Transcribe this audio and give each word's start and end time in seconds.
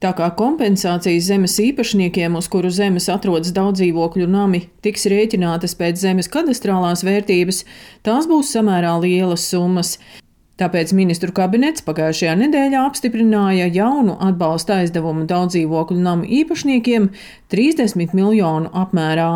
Tā 0.00 0.14
kā 0.16 0.30
kompensācijas 0.32 1.26
zemes 1.28 1.58
īpašniekiem, 1.60 2.38
uz 2.38 2.46
kuru 2.48 2.70
zemes 2.72 3.10
atrodas 3.12 3.52
daudz 3.52 3.82
dzīvokļu 3.82 4.30
nami, 4.32 4.62
tiks 4.80 5.04
rēķinātas 5.12 5.76
pēc 5.76 6.00
zemes 6.00 6.30
kadastrālās 6.32 7.04
vērtības, 7.04 7.66
tās 8.08 8.28
būs 8.30 8.54
samērā 8.56 8.94
lielas 9.02 9.44
summas. 9.52 9.98
Tāpēc 10.60 10.94
ministru 10.96 11.32
kabinets 11.36 11.84
pagājušajā 11.84 12.32
nedēļā 12.36 12.80
apstiprināja 12.88 13.68
jaunu 13.72 14.16
atbalsta 14.24 14.80
aizdevumu 14.80 15.26
daudz 15.28 15.54
dzīvokļu 15.58 16.00
namu 16.00 16.28
īpašniekiem 16.40 17.10
30 17.52 18.16
miljonu 18.16 18.72
apmērā. 18.76 19.30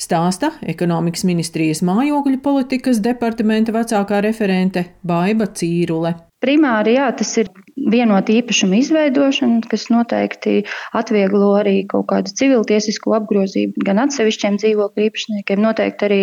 Stāsta 0.00 0.54
ekonomikas 0.64 1.24
ministrijas 1.28 1.84
mājokļu 1.84 2.40
politikas 2.44 3.04
departamenta 3.04 3.76
vecākā 3.76 4.24
referente 4.24 4.88
Baiba 5.04 5.48
Cīrule. 5.52 6.16
Primāri 6.44 6.98
jā, 6.98 7.08
tas 7.16 7.32
ir 7.40 7.48
vienota 7.92 8.32
īpašuma 8.34 8.78
izveidošana, 8.80 9.60
kas 9.70 9.86
noteikti 9.92 10.62
atvieglo 10.96 11.52
arī 11.58 11.82
kaut 11.90 12.08
kādu 12.12 12.32
civiltiesisko 12.40 13.14
apgrozību 13.18 13.84
gan 13.86 14.02
atsevišķiem 14.04 14.58
dzīvokļu 14.62 15.06
īpašniekiem. 15.08 15.62
Noteikti 15.64 16.08
arī 16.08 16.20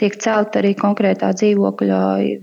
tiek 0.00 0.16
celt 0.22 0.58
arī 0.60 0.74
konkrētā 0.78 1.32
dzīvokļa 1.38 2.00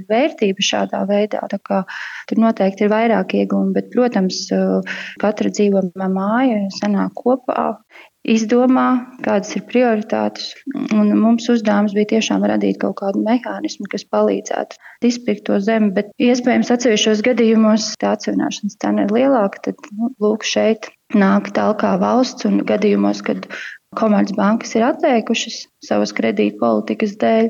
vērtība 0.10 0.68
šādā 0.72 1.04
veidā. 1.10 1.44
Tā 1.52 1.60
kā 1.64 1.84
tur 2.30 2.44
noteikti 2.46 2.86
ir 2.86 2.94
vairāk 2.94 3.36
iegūmi, 3.42 3.76
bet, 3.78 3.92
protams, 3.94 4.46
katra 5.22 5.54
dzīvojamā 5.54 6.10
māja 6.14 6.64
sanāk 6.80 7.16
kopā 7.20 7.72
izdomā, 8.28 8.88
kādas 9.24 9.56
ir 9.58 9.64
prioritātes. 9.70 10.52
Un 10.96 11.12
mums 11.20 11.48
uzdevums 11.52 11.96
bija 11.98 12.12
tiešām 12.16 12.46
radīt 12.50 12.80
kaut 12.82 13.00
kādu 13.02 13.24
mehānismu, 13.26 13.88
kas 13.92 14.06
palīdzētu 14.12 14.80
izpirkt 15.10 15.46
to 15.50 15.60
zemi. 15.64 15.92
Bet 15.96 16.12
iespējams, 16.22 16.72
atsevišķos 16.76 17.24
gadījumos 17.26 17.94
tā 18.02 18.14
atsevināšanas 18.18 18.80
cena 18.82 19.08
ir 19.08 19.16
lielāka. 19.16 19.64
Tad 19.70 19.92
nu, 19.96 20.14
lūk, 20.22 20.48
šeit 20.48 20.92
nāk 21.16 21.52
tālāk 21.56 21.86
valsts 22.02 22.48
un 22.50 22.64
gadījumos, 22.68 23.24
kad 23.26 23.48
komercbankas 23.98 24.76
ir 24.78 24.86
atteikušas 24.86 25.64
savas 25.86 26.14
kredīta 26.14 26.60
politikas 26.62 27.16
dēļ 27.22 27.50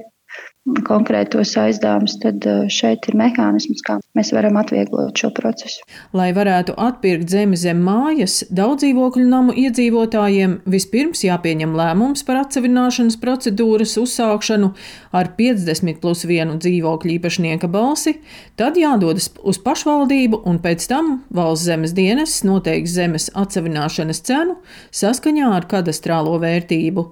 konkrētos 0.87 1.51
aizdevumus, 1.59 2.15
tad 2.23 2.45
uh, 2.47 2.67
šeit 2.71 3.07
ir 3.09 3.17
mehānisms, 3.19 3.81
kā 3.85 3.97
mēs 4.17 4.31
varam 4.35 4.59
atvieglot 4.59 5.17
šo 5.19 5.31
procesu. 5.35 5.83
Lai 6.15 6.29
varētu 6.35 6.75
atpirkt 6.79 7.31
zemi 7.33 7.57
zem 7.59 7.81
mājas, 7.83 8.41
daudz 8.53 8.83
dzīvokļu 8.83 9.25
namu 9.29 9.55
iedzīvotājiem 9.57 10.59
vispirms 10.69 11.23
jāpieņem 11.25 11.73
lēmums 11.77 12.23
par 12.27 12.43
atsevināšanas 12.43 13.17
procedūras 13.21 13.95
uzsākšanu 13.99 14.71
ar 15.15 15.31
50 15.39 15.99
plus 16.03 16.23
1 16.27 16.61
dzīvokļu 16.63 17.15
īpašnieka 17.17 17.69
balsi, 17.71 18.15
tad 18.59 18.79
jādodas 18.79 19.31
uz 19.43 19.59
pašvaldību 19.65 20.43
un 20.49 20.61
pēc 20.63 20.87
tam 20.91 21.11
valsts 21.35 21.67
zemes 21.69 21.95
dienas 21.97 22.39
noteiks 22.47 22.95
zemes 22.95 23.29
atsevināšanas 23.37 24.23
cenu 24.29 24.59
saskaņā 24.95 25.51
ar 25.57 25.67
kadastrālo 25.69 26.37
vērtību. 26.41 27.09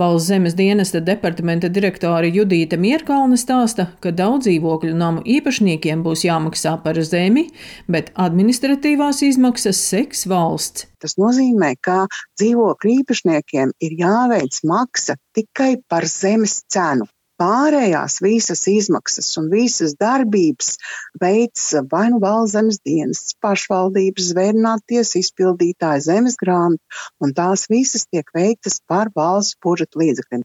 Valsts 0.00 0.30
zemes 0.30 0.54
dienesta 0.56 1.02
departamenta 1.04 1.68
direktore 1.68 2.30
Judīta 2.32 2.78
Miera 2.80 2.99
Mierkalne 3.00 3.38
stāsta, 3.40 3.86
ka 4.04 4.10
daudz 4.12 4.44
dzīvokļu 4.44 4.90
namu 4.92 5.22
īpašniekiem 5.24 6.02
būs 6.04 6.26
jāmaksā 6.26 6.74
par 6.84 6.98
zemi, 7.08 7.46
bet 7.88 8.10
administratīvās 8.24 9.22
izmaksas 9.24 9.78
seks 9.88 10.26
valsts. 10.28 10.84
Tas 11.00 11.14
nozīmē, 11.16 11.70
ka 11.80 12.02
dzīvokļu 12.36 12.90
īpašniekiem 12.98 13.70
ir 13.86 13.94
jāveic 14.02 14.58
maksa 14.68 15.16
tikai 15.38 15.70
par 15.88 16.04
zemes 16.12 16.58
cenu. 16.68 17.06
Pārējās 17.40 18.18
visas 18.20 18.66
izmaksas 18.68 19.30
un 19.40 19.48
visas 19.54 19.94
darbības 19.96 20.74
veids 21.22 21.70
vai 21.94 22.02
nu 22.12 22.20
valsts 22.20 22.58
zemes 22.58 22.80
dienas, 22.84 23.22
pašvaldības, 23.40 24.26
zvērnāties, 24.34 25.14
izpildītāja 25.22 26.04
zemes 26.10 26.36
grāmata, 26.44 27.00
un 27.24 27.32
tās 27.32 27.64
visas 27.72 28.04
tiek 28.12 28.28
veiktas 28.36 28.76
par 28.84 29.08
valsts 29.16 29.56
budžeta 29.64 30.04
līdzekļiem. 30.04 30.44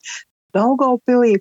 Daugaupilī. 0.56 1.36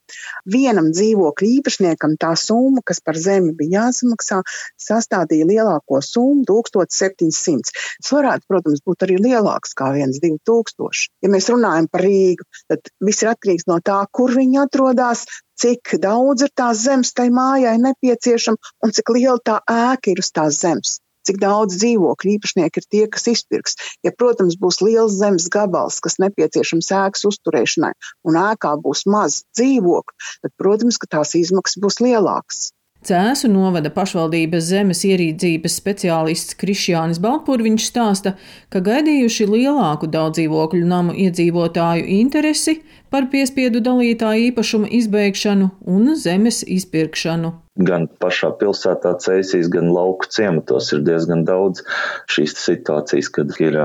Vienam 0.50 0.90
dzīvokļu 0.94 1.50
īpašniekam 1.58 2.16
tā 2.20 2.32
summa, 2.40 2.82
kas 2.86 3.00
par 3.04 3.18
zemi 3.20 3.54
bija 3.58 3.86
jāsamaksā, 3.86 4.40
sastādīja 4.80 5.48
lielāko 5.48 6.00
summu- 6.04 6.44
1700. 6.50 7.72
Tas 8.02 8.12
varētu, 8.16 8.48
protams, 8.50 8.82
būt 8.86 9.06
arī 9.06 9.18
lielāks 9.22 9.74
kā 9.78 9.92
1-2000. 9.94 11.08
Ja 11.22 11.30
mēs 11.30 11.50
runājam 11.52 11.88
par 11.90 12.04
Rīgu, 12.06 12.44
tad 12.68 12.92
viss 13.00 13.22
ir 13.22 13.32
atkarīgs 13.34 13.68
no 13.70 13.78
tā, 13.80 14.04
kur 14.12 14.34
viņi 14.34 14.62
atrodas, 14.66 15.26
cik 15.60 15.96
daudz 16.02 16.42
ir 16.42 16.50
tās 16.56 16.82
zemes 16.82 17.14
tai 17.14 17.28
mājai 17.30 17.78
nepieciešama 17.78 18.74
un 18.82 18.90
cik 18.90 19.14
liela 19.14 19.38
tā 19.38 19.60
ēka 19.70 20.10
ir 20.12 20.22
uz 20.24 20.30
tās 20.34 20.60
zemes 20.60 20.98
cik 21.28 21.40
daudz 21.42 21.78
dzīvokļu 21.80 22.36
īpašnieki 22.36 22.82
ir 22.82 22.88
tie, 22.90 23.04
kas 23.16 23.28
izpirks. 23.32 23.78
Ja, 24.06 24.12
protams, 24.12 24.58
būs 24.60 24.80
liels 24.84 25.18
zemes 25.18 25.48
gabals, 25.52 26.00
kas 26.04 26.20
nepieciešams 26.22 26.92
ēkas 27.00 27.26
uzturēšanai, 27.30 27.92
un 28.28 28.40
ēkā 28.44 28.76
būs 28.84 29.06
maz 29.10 29.42
dzīvokļu, 29.58 30.32
tad, 30.44 30.56
protams, 30.60 31.00
tās 31.10 31.36
izmaksas 31.38 31.80
būs 31.82 32.00
lielākas. 32.04 32.70
Cēsu 33.04 33.50
novada 33.52 33.90
pašvaldības 33.92 34.64
zemes 34.70 35.02
ierīdzības 35.04 35.74
speciālists 35.76 36.56
Krišjānis 36.56 37.18
Baltpurviņš 37.20 37.88
stāsta, 37.90 38.32
ka 38.72 38.80
gaidījuši 38.86 39.48
lielāku 39.50 40.08
daudzdzīvokļu 40.14 40.88
namu 40.88 41.16
iedzīvotāju 41.26 42.06
interesi 42.22 42.78
par 43.12 43.28
piespiedu 43.34 43.84
dalītāju 43.84 44.48
īpašumu 44.48 44.88
izbeigšanu 45.02 45.68
un 45.84 46.14
zemes 46.16 46.62
izpirkšanu 46.64 47.52
gan 47.74 48.06
pašā 48.22 48.52
pilsētā 48.60 49.16
cēsīs, 49.22 49.68
gan 49.72 49.88
lauku 49.90 50.28
ciematos 50.30 50.92
ir 50.94 51.02
diezgan 51.06 51.42
daudz 51.46 51.82
šīs 52.30 52.54
situācijas, 52.60 53.30
kad 53.34 53.50
ir 53.58 53.78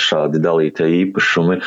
šādi 0.00 0.40
dalītie 0.44 0.88
īpašumi, 1.02 1.58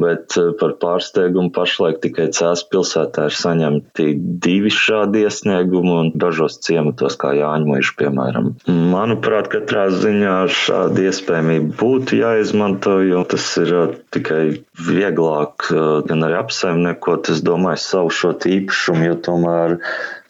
bet 0.00 0.38
par 0.60 0.76
pārsteigumu 0.80 1.52
pašlaik 1.56 2.00
tikai 2.04 2.30
cēs 2.36 2.64
pilsētā 2.72 3.28
ir 3.28 3.36
saņemti 3.36 4.08
divi 4.46 4.72
šādi 4.72 5.26
iesniegumi 5.26 5.94
un 5.96 6.10
dažos 6.16 6.58
ciematos, 6.64 7.18
kā 7.20 7.34
Jāņmuiši, 7.36 7.96
piemēram. 8.00 8.52
Manuprāt, 8.94 9.50
katrā 9.52 9.90
ziņā 9.92 10.38
šāda 10.56 11.08
iespējamība 11.10 11.76
būtu 11.76 12.22
jāizmanto, 12.22 12.98
jo 13.04 13.22
tas 13.28 13.50
ir 13.60 13.74
tikai 14.16 14.42
vieglāk 14.88 15.68
gan 16.08 16.24
arī 16.24 16.40
apsaimniekot, 16.40 17.32
es 17.34 17.44
domāju, 17.44 17.82
savu 17.84 18.14
šo 18.14 18.32
īpašumu, 18.36 19.10
jo 19.10 19.18
tomēr 19.28 19.76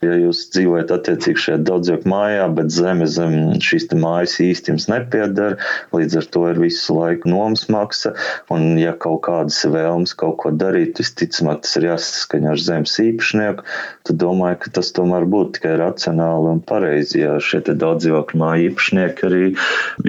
Ja 0.04 0.16
jūs 0.20 0.42
dzīvojat 0.52 0.90
attiecīgi 0.92 1.40
šajā 1.40 1.58
daudzdzīvokļu 1.64 2.10
mājā, 2.12 2.46
bet 2.56 2.72
zeme 2.74 3.06
zem 3.08 3.36
šīs 3.64 3.88
mājas 3.96 4.36
īsti 4.44 4.72
jums 4.72 4.88
nepieder, 4.92 5.56
līdz 5.96 6.18
ar 6.20 6.28
to 6.34 6.42
ir 6.50 6.60
visu 6.60 6.96
laiku 6.98 7.30
nomas 7.32 7.64
maksa, 7.72 8.12
un 8.52 8.76
ja 8.80 8.92
kaut 8.92 9.22
kādas 9.28 9.62
vēlmes 9.64 10.12
kaut 10.20 10.36
ko 10.42 10.52
darīt, 10.52 11.00
visticamāk 11.00 11.62
tas 11.64 11.78
ir 11.80 11.88
jāsaskaņo 11.88 12.52
ar 12.52 12.62
zemes 12.68 12.98
īpašnieku, 13.02 13.66
tad 14.08 14.20
domāju, 14.20 14.60
ka 14.64 14.74
tas 14.80 14.92
tomēr 14.96 15.24
būtu 15.32 15.58
tikai 15.58 15.76
racionāli 15.80 16.52
un 16.52 16.60
pareizi, 16.68 17.22
ja 17.24 17.38
šie 17.40 17.62
daudzdzīvokļu 17.66 18.42
māju 18.42 18.70
īpašnieki 18.70 19.28
arī 19.30 19.44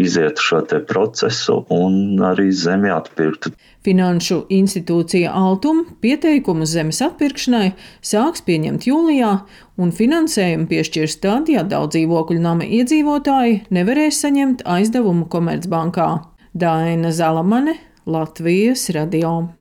izietu 0.03 0.49
šo 0.49 0.63
procesu 0.89 1.61
un 1.73 2.19
arī 2.27 2.49
zemi 2.51 2.91
atpirktu. 2.91 3.53
Finanšu 3.87 4.41
institūcija 4.51 5.31
Altum 5.31 5.85
pieteikumu 6.03 6.65
zemes 6.67 6.99
atpirkšanai 7.05 7.69
sāks 8.03 8.43
pieņemt 8.43 8.87
jūlijā, 8.89 9.29
un 9.87 9.93
finansējumu 9.95 10.67
piešķirs 10.69 11.19
tad, 11.23 11.51
ja 11.51 11.63
daudz 11.63 11.95
dzīvokļu 11.95 12.41
nama 12.43 12.67
iedzīvotāji 12.67 13.61
nevarēs 13.73 14.19
saņemt 14.25 14.65
aizdevumu 14.67 15.29
Komercbankā. 15.31 16.09
Daina 16.57 17.13
Zalamane, 17.13 17.77
Latvijas 18.09 18.89
radio. 18.95 19.53